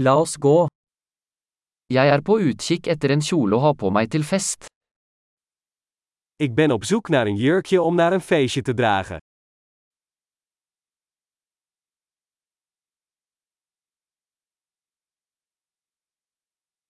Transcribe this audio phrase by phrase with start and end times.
[0.00, 0.68] La oss gå.
[1.90, 4.68] Jeg er på utkikk etter en kjole å ha på meg til fest.
[6.38, 9.18] Ik ben op zoek naar een jurkje om naar een feestje te dragen.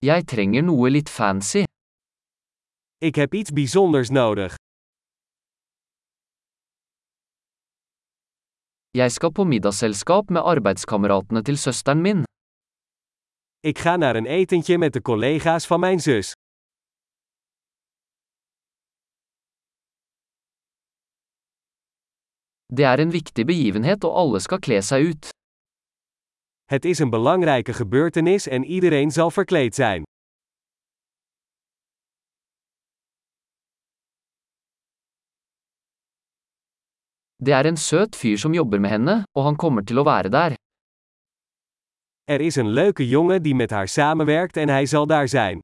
[0.05, 1.65] Jeg trenger noe litt fancy.
[3.01, 4.55] Ik heb iets bijzonders nodig.
[8.93, 12.28] Jeg skal på middagsselskap med arbeidskameratene til søsteren min.
[13.61, 16.33] Ik ga naar een etentje met de collega's van mijn zus.
[22.67, 25.29] Det er en viktig begivenhet og alle skal kle seg ut.
[26.65, 30.03] Het is een belangrijke gebeurtenis en iedereen zal verkleed zijn.
[37.37, 40.29] Det er en søt fyr som jobber med henne, og han kommer til å være
[40.29, 40.55] der.
[42.29, 45.61] Er is een leuke jongen die met haar samenwerkt en hij zal daar zijn.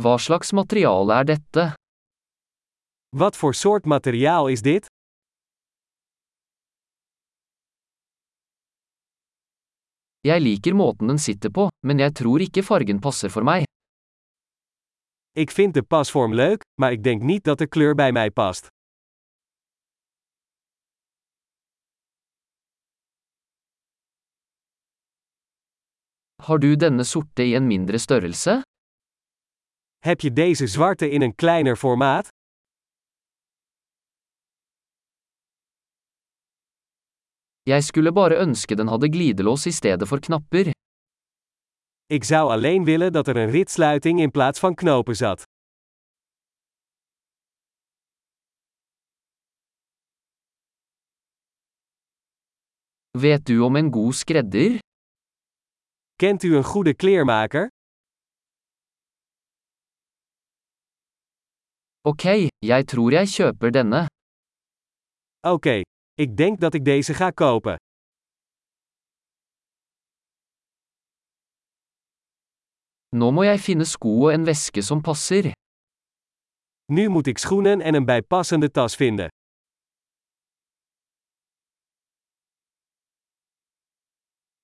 [0.00, 1.72] Hva slags materiale er dette?
[3.16, 4.86] Wat voor soort materiaal is dit?
[10.20, 13.62] Jeg liker måten den sitter på, men jeg tror ikke fargen passer for meg.
[15.32, 18.72] Ik vind de pasvorm leuk, maar ik denk niet dat de kleur bij mij past.
[26.44, 28.60] Har du denne sorte i en mindre størrelse?
[30.04, 32.28] Heb je deze zwarte in een kleiner formaat?
[37.62, 40.70] Jeg skulle bare ønske den hadde glidelås i stedet for knapper.
[42.06, 45.42] Ik zou alleen willen dat er een ritsluiting in plaats van knopen zat.
[53.18, 54.78] Vet du om en god skredder?
[56.16, 57.68] Kent u een goede kleermaker?
[62.10, 62.24] Ok,
[62.70, 64.06] jeg tror jeg kjøper denne.
[65.54, 65.80] Oké,
[66.14, 67.76] ik denk dat ik deze ga kopen.
[73.18, 75.52] Nå må jeg finne sko og en veske som passer.
[76.96, 79.28] Nu moet ik schoenen en een bijpassende tas vinden.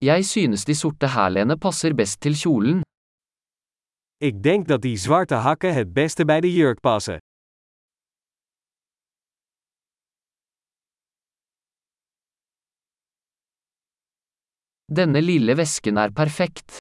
[0.02, 2.78] Jeg synes de sorte hælene passer best til kjolen.
[4.28, 7.18] Ik denk dat die zwarte hakken het beste bij de jurk passen.
[14.98, 16.76] Denne lille vesken er perfekt.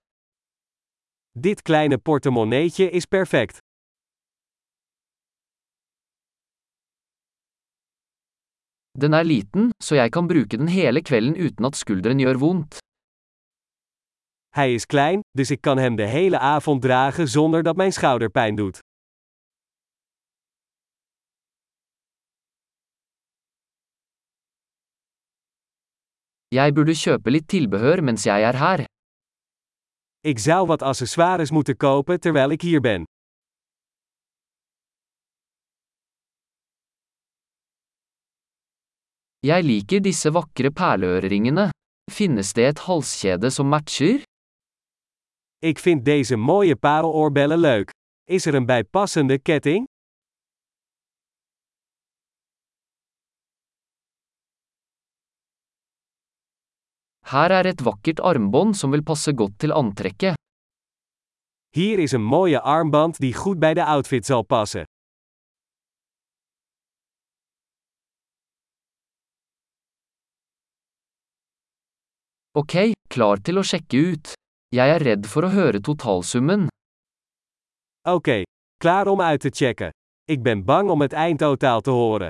[1.44, 3.58] Dit kleine portemonneetje is perfect.
[9.02, 12.80] Den er liten, så jeg kan bruke den hele kvelden uten at skulderen gjør vondt.
[14.50, 18.30] Hij is klein, dus ik kan hem de hele avond dragen zonder dat mijn schouder
[18.30, 18.80] pijn doet.
[26.48, 28.86] Jeg burde kjøpe litt tilbehør mens jeg er her.
[30.20, 33.04] Ik zou wat accessoires moeten kopen terwijl ik hier ben.
[39.40, 41.70] Jeg liker disse vakre perleøreringene.
[42.12, 44.29] Finnes det et halskjede som matcher?
[45.62, 47.90] Ik vind deze mooie pareloorbellen leuk.
[48.24, 49.88] Is er een bijpassende ketting?
[57.26, 60.40] Her er et vakkert armbånd som vil passe godt til antrekket.
[61.76, 64.84] Hier is een mooie armband die goed bij de outfit zal passen.
[72.52, 74.39] Ok, klar til å sjekke ut.
[74.70, 76.68] Jeg er redd for å høre totalsummen.
[78.06, 78.44] Oké,
[78.78, 79.90] klaar om uit te checken.
[80.30, 82.30] Ik ben bang om het eindtotaal te horen.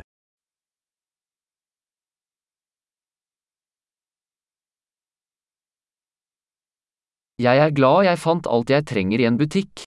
[7.36, 9.84] Jeg er glad jeg fant alt jeg trenger i en butikk.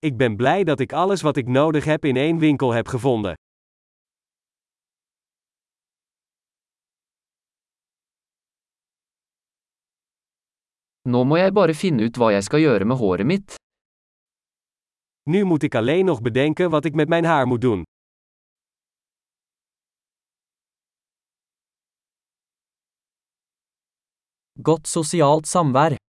[0.00, 3.34] Ik ben blij dat ik alles wat ik nodig heb in één winkel heb gevonden.
[11.10, 13.54] Nå må jeg bare finne ut hva jeg skal gjøre med håret mitt.
[15.30, 17.82] Nu moet ik alleen nog bedenken wat ik met mijn haar moet doen.
[24.62, 26.00] Godt sosialt samvær.